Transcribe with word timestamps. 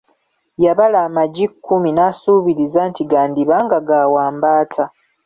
Yabala 0.63 0.97
amaggi 1.07 1.45
kkumi 1.51 1.89
naasuubiriza 1.97 2.81
nti 2.89 3.01
gandiba 3.11 3.55
nga 3.65 3.77
ga 3.87 3.99
wambaata. 4.13 4.83